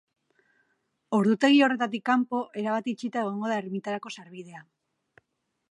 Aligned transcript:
Ordutegi 1.17 1.61
horretatik 1.65 2.05
kanpo, 2.11 2.41
erabat 2.63 2.91
itxita 2.95 3.23
egongo 3.27 3.53
da 3.53 3.61
ermitarako 3.65 4.15
sarbidea. 4.17 4.65